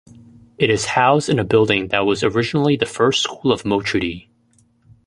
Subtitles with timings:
[0.57, 4.29] It is housed in a building that was originally the first school of Mochudi.